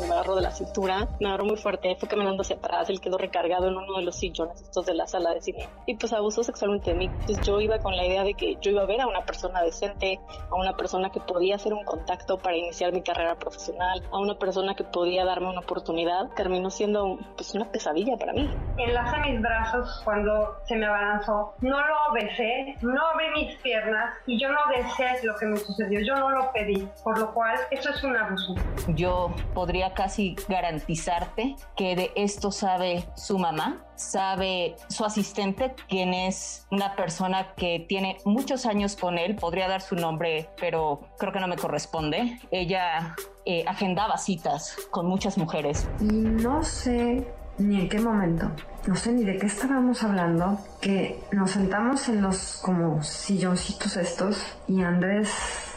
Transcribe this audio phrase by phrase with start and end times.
[0.00, 3.18] me agarró de la cintura, me agarró muy fuerte, fue caminando hacia atrás, él quedó
[3.18, 6.42] recargado en uno de los sillones estos de la sala de cine y pues abusó
[6.42, 7.06] sexualmente de mí.
[7.06, 9.62] Entonces yo iba con la idea de que yo iba a ver a una persona
[9.62, 10.20] decente,
[10.50, 14.38] a una persona que podía hacer un contacto para iniciar mi carrera profesional, a una
[14.38, 16.28] persona que podía darme una oportunidad.
[16.36, 18.50] Terminó siendo pues una pesadilla para mí.
[18.78, 24.40] Enlacé mis brazos cuando se me abalanzó, no lo besé, no abrí mis piernas y
[24.40, 27.90] yo no deseé lo que me sucedió, yo no lo pedí, por lo cual eso
[27.90, 28.54] es un abuso.
[28.88, 36.66] Yo podría casi garantizarte que de esto sabe su mamá, sabe su asistente, quien es
[36.70, 41.40] una persona que tiene muchos años con él, podría dar su nombre, pero creo que
[41.40, 42.38] no me corresponde.
[42.50, 45.88] Ella eh, agendaba citas con muchas mujeres.
[46.00, 47.26] Y no sé
[47.58, 48.50] ni en qué momento,
[48.86, 54.36] no sé ni de qué estábamos hablando, que nos sentamos en los como silloncitos estos
[54.68, 55.30] y Andrés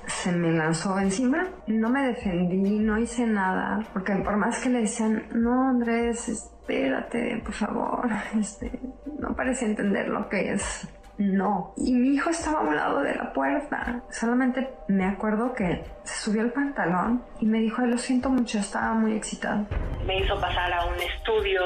[0.09, 1.47] se me lanzó encima.
[1.67, 7.41] No me defendí, no hice nada, porque por más que le decían, no Andrés, espérate,
[7.43, 8.79] por favor, este,
[9.19, 10.87] no parece entender lo que es.
[11.19, 11.73] No.
[11.75, 14.03] Y mi hijo estaba a un lado de la puerta.
[14.09, 18.93] Solamente me acuerdo que se subió el pantalón y me dijo, lo siento mucho, estaba
[18.93, 19.65] muy excitado.
[20.05, 21.61] Me hizo pasar a un estudio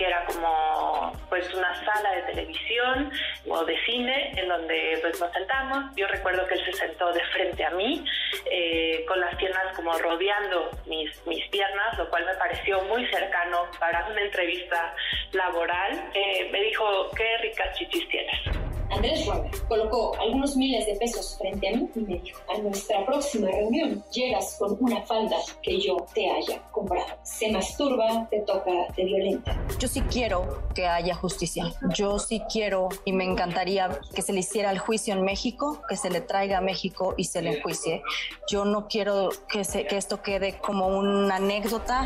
[0.00, 3.12] que era como pues una sala de televisión
[3.46, 5.94] o de cine en donde pues nos sentamos.
[5.94, 8.02] Yo recuerdo que él se sentó de frente a mí
[8.50, 13.66] eh, con las piernas como rodeando mis, mis piernas, lo cual me pareció muy cercano
[13.78, 14.94] para una entrevista
[15.32, 15.92] laboral.
[16.14, 18.70] Eh, me dijo, qué ricas chichis tienes.
[18.90, 23.04] Andrés Robert colocó algunos miles de pesos frente a mí y me dijo, a nuestra
[23.06, 26.60] próxima reunión llegas con una falda que yo te haya.
[27.40, 29.58] Se masturba, te toca, te violenta.
[29.78, 31.72] Yo sí quiero que haya justicia.
[31.88, 35.96] Yo sí quiero y me encantaría que se le hiciera el juicio en México, que
[35.96, 38.02] se le traiga a México y se le enjuicie.
[38.46, 42.04] Yo no quiero que, se, que esto quede como una anécdota.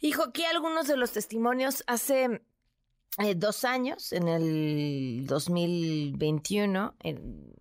[0.00, 2.42] Hijo, aquí algunos de los testimonios hace
[3.18, 7.54] eh, dos años, en el 2021, en,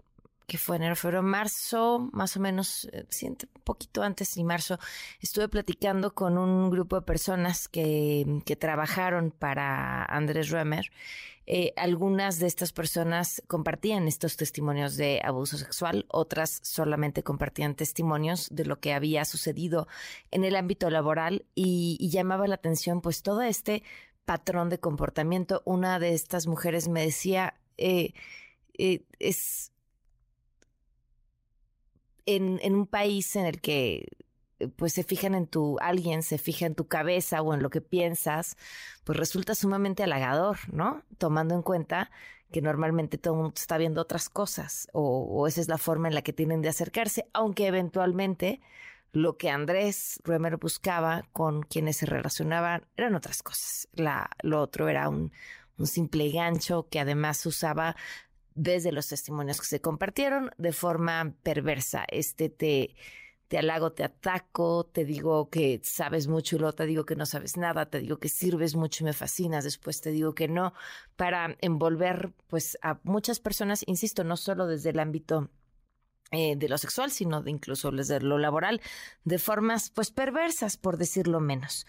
[0.48, 4.80] que fue enero, febrero, marzo, más o menos, eh, siente un poquito antes y marzo,
[5.20, 10.90] estuve platicando con un grupo de personas que, que trabajaron para Andrés Römer.
[11.50, 18.48] Eh, algunas de estas personas compartían estos testimonios de abuso sexual, otras solamente compartían testimonios
[18.50, 19.88] de lo que había sucedido
[20.32, 23.84] en el ámbito laboral y, llamaba la atención pues todo este
[24.26, 25.62] patrón de comportamiento.
[25.66, 28.14] Una de estas mujeres me decía, eh,
[29.20, 29.72] es
[32.28, 34.08] en, un país en el que
[34.60, 37.70] eh, pues se fijan en tu, alguien se fija en tu cabeza o en lo
[37.70, 38.58] que piensas,
[39.04, 41.04] pues resulta sumamente halagador, ¿no?
[41.18, 42.12] Tomando en cuenta
[42.52, 46.14] que normalmente todo el mundo está viendo otras cosas o, esa es la forma en
[46.14, 48.62] la que tienen de acercarse, aunque eventualmente
[49.14, 53.88] lo que Andrés Ruemer buscaba con quienes se relacionaban eran otras cosas.
[54.44, 55.32] Lo otro era un
[55.84, 57.96] simple gancho que además usaba
[58.58, 62.06] desde los testimonios que se compartieron de forma perversa.
[62.10, 62.96] Este te,
[63.58, 67.56] halago, te ataco, te digo que sabes mucho y luego te digo que no sabes
[67.56, 70.74] nada, te digo que sirves mucho y me fascinas, después te digo que no,
[71.16, 75.50] para envolver pues a muchas personas, insisto, no solo desde el ámbito
[76.32, 78.82] eh, de lo sexual, sino incluso desde lo laboral,
[79.24, 81.86] de formas pues perversas, por decirlo menos.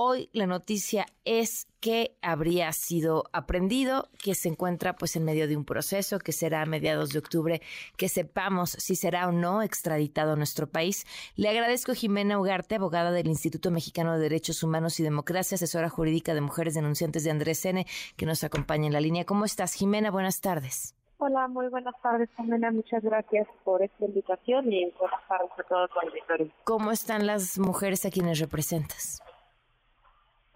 [0.00, 5.56] Hoy la noticia es que habría sido aprendido, que se encuentra pues en medio de
[5.56, 7.60] un proceso que será a mediados de octubre,
[7.96, 11.04] que sepamos si será o no extraditado a nuestro país.
[11.34, 15.88] Le agradezco a Jimena Ugarte, abogada del Instituto Mexicano de Derechos Humanos y Democracia, asesora
[15.88, 17.84] jurídica de mujeres denunciantes de Andrés N.,
[18.16, 19.24] que nos acompaña en la línea.
[19.24, 20.12] ¿Cómo estás, Jimena?
[20.12, 20.94] Buenas tardes.
[21.16, 22.70] Hola, muy buenas tardes, Pamela.
[22.70, 26.52] Muchas gracias por esta invitación y buenas tardes a todo el auditorio.
[26.62, 29.20] ¿Cómo están las mujeres a quienes representas?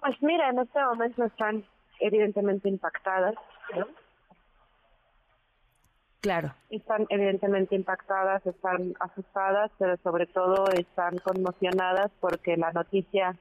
[0.03, 1.65] Pues mira, en este momento están
[2.01, 3.37] evidentemente impactadas,
[3.77, 3.87] ¿no?
[6.21, 6.55] Claro.
[6.71, 13.37] Están evidentemente impactadas, están asustadas, pero sobre todo están conmocionadas porque la noticia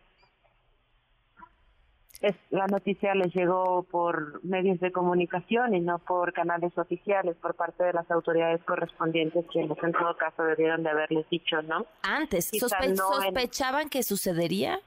[2.21, 7.55] es la noticia les llegó por medios de comunicación y no por canales oficiales por
[7.55, 11.87] parte de las autoridades correspondientes quienes en todo caso debieron de haberles dicho, ¿no?
[12.03, 13.89] Antes, Sospe no ¿sospechaban en...
[13.89, 14.79] que sucedería?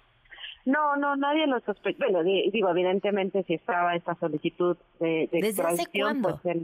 [0.65, 1.99] No, no, nadie lo sospechó.
[1.99, 6.41] Bueno, digo, evidentemente si estaba esta solicitud de, de ¿Desde hace cuándo?
[6.43, 6.57] Pues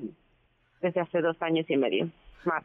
[0.81, 2.09] desde hace dos años y medio,
[2.45, 2.65] más.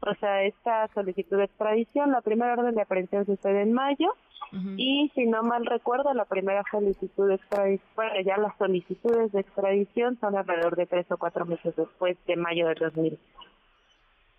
[0.00, 4.14] O sea, esta solicitud de extradición, la primera orden de aprehensión sucede en mayo,
[4.76, 9.40] y si no mal recuerdo la primera solicitud de extradición, bueno ya las solicitudes de
[9.40, 13.18] extradición son alrededor de tres o cuatro meses después de mayo del 2000.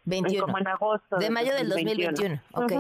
[0.06, 0.46] 21.
[0.46, 1.18] Como en agosto.
[1.18, 2.42] De mayo del 2021.
[2.54, 2.72] Ok.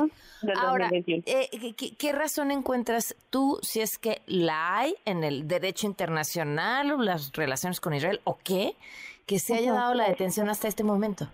[0.41, 1.23] del Ahora, 2021.
[1.25, 6.91] eh, ¿qué, qué razón encuentras tú, si es que la hay en el derecho internacional
[6.91, 8.75] o las relaciones con Israel, o qué,
[9.25, 11.29] que se haya dado la detención hasta este momento?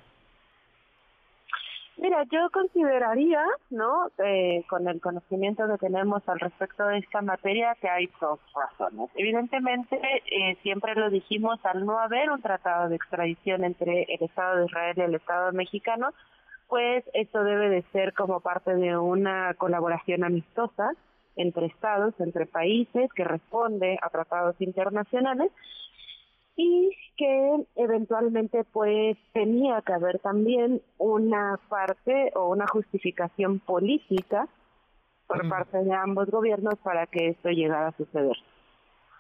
[2.10, 4.10] Mira, yo consideraría, ¿no?
[4.18, 9.12] Eh, con el conocimiento que tenemos al respecto de esta materia, que hay dos razones.
[9.14, 9.96] Evidentemente,
[10.26, 14.66] eh, siempre lo dijimos, al no haber un tratado de extradición entre el Estado de
[14.66, 16.10] Israel y el Estado mexicano,
[16.68, 20.90] pues esto debe de ser como parte de una colaboración amistosa
[21.36, 25.52] entre estados, entre países, que responde a tratados internacionales
[26.62, 34.46] y que eventualmente pues tenía que haber también una parte o una justificación política
[35.26, 38.36] por parte de ambos gobiernos para que esto llegara a suceder.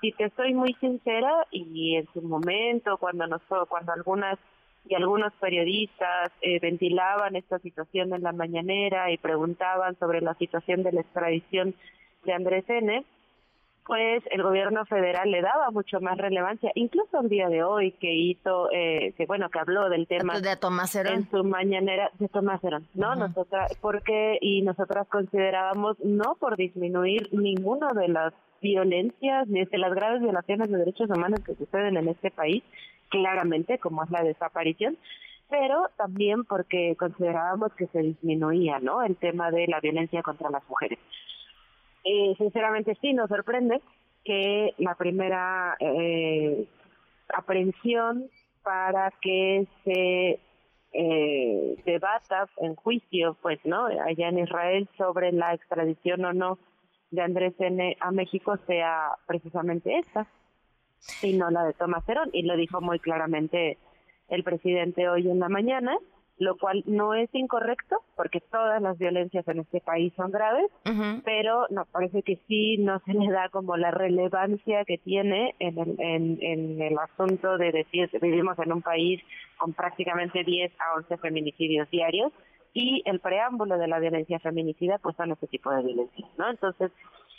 [0.01, 4.37] Si te soy muy sincera y en su momento cuando nos cuando algunas
[4.85, 10.83] y algunos periodistas eh, ventilaban esta situación en la mañanera y preguntaban sobre la situación
[10.83, 11.73] de la extradición
[12.25, 13.05] de Andrés N.,
[13.89, 18.13] pues el gobierno federal le daba mucho más relevancia, incluso el día de hoy que
[18.13, 21.13] hizo, eh, que bueno, que habló del tema De Tomás Herón.
[21.15, 23.09] en su mañanera de Tomás Herón, ¿no?
[23.09, 23.19] Ujú.
[23.21, 28.31] Nosotras, porque, y nosotras considerábamos, no por disminuir ninguno de las
[28.61, 32.61] violencias, ni de las graves violaciones de derechos humanos que suceden en este país,
[33.09, 34.99] claramente, como es la desaparición,
[35.49, 39.01] pero también porque considerábamos que se disminuía, ¿no?
[39.01, 40.99] El tema de la violencia contra las mujeres.
[42.03, 43.81] Eh, sinceramente sí nos sorprende
[44.23, 46.67] que la primera eh,
[47.33, 48.29] aprehensión
[48.63, 50.39] para que se
[50.91, 53.85] eh, debata en juicio, pues, ¿no?
[53.85, 56.57] Allá en Israel sobre la extradición o no
[57.11, 57.97] de Andrés N.
[57.99, 60.27] a México sea precisamente esta
[61.21, 62.29] y no la de Tomás Herón.
[62.33, 63.77] Y lo dijo muy claramente
[64.27, 65.97] el presidente hoy en la mañana,
[66.39, 70.71] lo cual no es incorrecto porque todas las violencias en este país son graves,
[71.25, 75.77] pero nos parece que sí no se le da como la relevancia que tiene en
[75.77, 79.21] el, en, en el asunto de decir que vivimos en un país
[79.57, 82.31] con prácticamente 10 a 11 feminicidios diarios
[82.73, 86.49] y el preámbulo de la violencia feminicida pues son ese tipo de violencia, ¿no?
[86.49, 86.91] Entonces,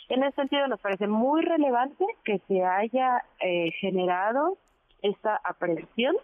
[0.09, 4.57] en ese sentido nos parece muy relevante que se haya eh, generado
[5.01, 6.15] esta aprehensión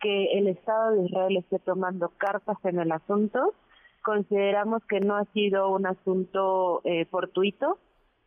[0.00, 3.54] que el Estado de Israel esté tomando cartas en el asunto.
[4.02, 7.78] Consideramos que no ha sido un asunto eh, fortuito.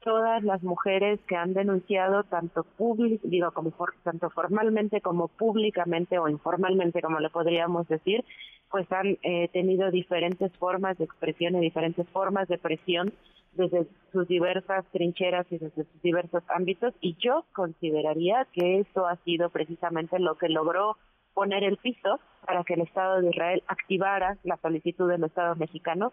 [0.03, 3.71] Todas las mujeres que han denunciado tanto públic, digo como
[4.03, 8.25] tanto formalmente como públicamente o informalmente como le podríamos decir,
[8.71, 13.13] pues han eh, tenido diferentes formas de expresión y diferentes formas de presión
[13.53, 19.17] desde sus diversas trincheras y desde sus diversos ámbitos y yo consideraría que eso ha
[19.17, 20.95] sido precisamente lo que logró
[21.33, 26.11] poner el piso para que el Estado de Israel activara la solicitud del Estado mexicano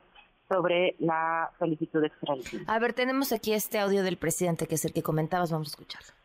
[0.48, 2.64] sobre la solicitud de extradición.
[2.66, 5.72] A ver, tenemos aquí este audio del presidente, que es el que comentabas, vamos a
[5.72, 6.17] escucharlo.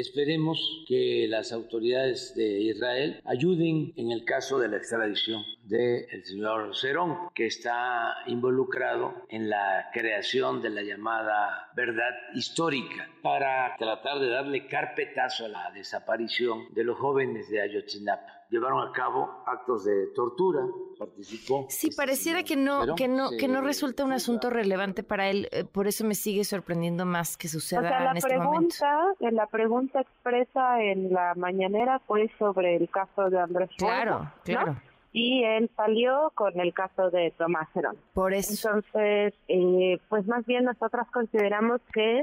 [0.00, 6.74] Esperemos que las autoridades de Israel ayuden en el caso de la extradición del señor
[6.74, 14.30] Cerón, que está involucrado en la creación de la llamada verdad histórica para tratar de
[14.30, 18.39] darle carpetazo a la desaparición de los jóvenes de Ayotzinapa.
[18.50, 20.60] Llevaron a cabo actos de tortura,
[20.98, 21.66] participó.
[21.68, 22.96] Sí, este pareciera señor que no, Cerón.
[22.96, 25.48] que no, Se que no resulta un asunto relevante para él.
[25.52, 28.50] eh, Por eso me sigue sorprendiendo más que O suceda sea, la en este momento.
[28.80, 34.18] pregunta, en la pregunta expresa en la mañanera fue sobre el caso de Andrés Claro,
[34.20, 34.32] ¿no?
[34.42, 34.76] claro.
[35.12, 37.96] Y él salió con el caso de Tomás Herón.
[38.14, 38.68] Por eso.
[38.68, 42.22] Entonces, eh, pues más bien nosotras consideramos que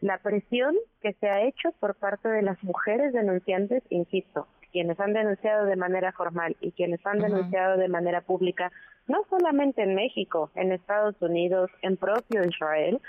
[0.00, 5.12] la presión que se ha hecho por parte de las mujeres denunciantes, insisto, quienes han
[5.12, 8.70] denunciado de manera formal y quienes han denunciado de manera pública,
[9.06, 13.00] no solamente en México, en Estados Unidos, en propio Israel,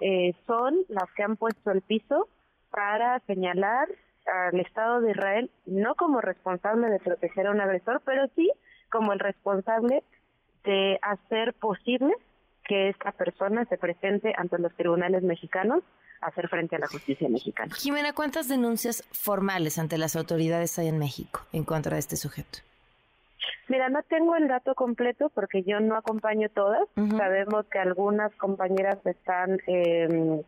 [0.00, 2.28] eh, son las que han puesto el piso
[2.70, 3.88] para señalar
[4.26, 8.50] al Estado de Israel no como responsable de proteger a un agresor, pero sí
[8.90, 10.02] como el responsable
[10.64, 12.14] de hacer posible
[12.64, 15.82] que esta persona se presente ante los tribunales mexicanos
[16.22, 17.74] hacer frente a la justicia mexicana.
[17.74, 22.60] Jimena, ¿cuántas denuncias formales ante las autoridades hay en México en contra de este sujeto?
[23.68, 26.88] Mira, no tengo el dato completo porque yo no acompaño todas.
[26.94, 30.42] Sabemos que algunas compañeras están eh,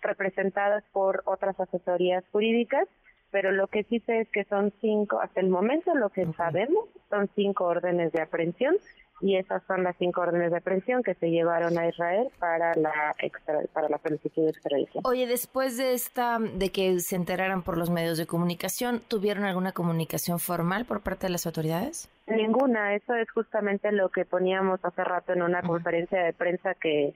[0.00, 2.88] representadas por otras asesorías jurídicas,
[3.30, 6.88] pero lo que sí sé es que son cinco, hasta el momento lo que sabemos
[7.10, 8.76] son cinco órdenes de aprehensión
[9.24, 13.14] y esas son las cinco órdenes de aprehensión que se llevaron a Israel para la
[13.18, 15.02] extra, para la solicitud de extradición.
[15.06, 19.72] Oye, después de esta, de que se enteraran por los medios de comunicación, ¿tuvieron alguna
[19.72, 22.10] comunicación formal por parte de las autoridades?
[22.26, 27.14] Ninguna, eso es justamente lo que poníamos hace rato en una conferencia de prensa que,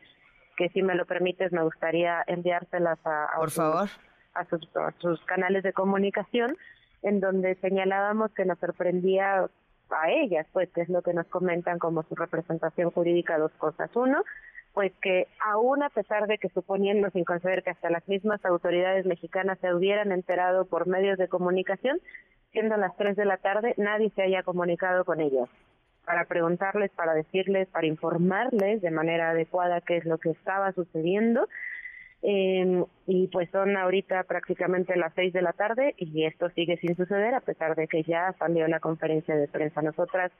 [0.56, 3.90] que si me lo permites me gustaría enviárselas a, por favor.
[4.32, 4.46] a
[4.98, 6.56] sus canales de comunicación
[7.02, 9.46] en donde señalábamos que nos sorprendía
[9.90, 13.90] a ellas, pues que es lo que nos comentan como su representación jurídica dos cosas.
[13.94, 14.22] Uno,
[14.74, 19.06] pues que aún a pesar de que suponiendo sin conceder que hasta las mismas autoridades
[19.06, 21.98] mexicanas se hubieran enterado por medios de comunicación,
[22.52, 25.48] siendo las tres de la tarde, nadie se haya comunicado con ellas
[26.08, 31.46] para preguntarles, para decirles, para informarles de manera adecuada qué es lo que estaba sucediendo
[32.22, 36.96] eh, y pues son ahorita prácticamente las seis de la tarde y esto sigue sin
[36.96, 39.82] suceder a pesar de que ya salió la conferencia de prensa.
[39.82, 40.32] Nosotras,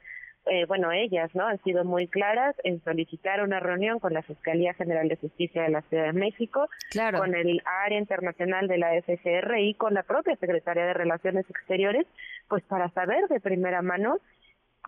[0.47, 1.47] eh, bueno, ellas, ¿no?
[1.47, 5.71] Han sido muy claras en solicitar una reunión con la Fiscalía General de Justicia de
[5.71, 6.69] la Ciudad de México,
[7.17, 12.07] con el área internacional de la FCR y con la propia Secretaría de Relaciones Exteriores,
[12.49, 14.19] pues para saber de primera mano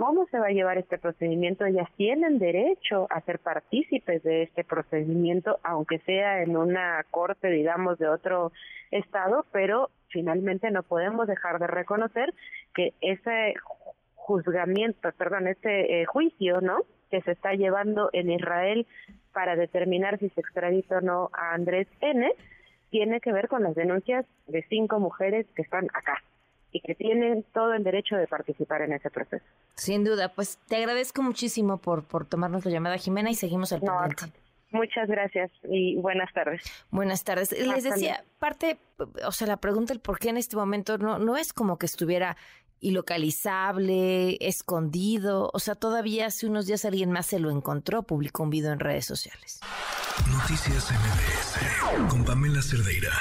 [0.01, 1.67] cómo se va a llevar este procedimiento.
[1.67, 7.99] Ellas tienen derecho a ser partícipes de este procedimiento, aunque sea en una corte, digamos,
[7.99, 8.51] de otro
[8.91, 12.33] estado, pero finalmente no podemos dejar de reconocer
[12.75, 13.53] que ese
[14.15, 16.79] juzgamiento, perdón, este eh, juicio, ¿no?
[17.11, 18.87] Que se está llevando en Israel
[19.35, 22.27] para determinar si se extradita o no a Andrés N.,
[22.89, 26.23] tiene que ver con las denuncias de cinco mujeres que están acá
[26.73, 29.45] y que tienen todo el derecho de participar en ese proceso.
[29.75, 33.81] Sin duda, pues te agradezco muchísimo por, por tomarnos la llamada, Jimena, y seguimos al
[33.81, 34.33] pendiente.
[34.73, 36.63] Muchas gracias y buenas tardes.
[36.91, 37.51] Buenas tardes.
[37.51, 38.79] Les decía, parte,
[39.27, 41.87] o sea, la pregunta el por qué en este momento no, no es como que
[41.87, 42.37] estuviera
[42.81, 48.51] ilocalizable, escondido, o sea, todavía hace unos días alguien más se lo encontró, publicó un
[48.51, 49.61] video en redes sociales.
[50.31, 53.13] Noticias MBS con Pamela Cerdeira.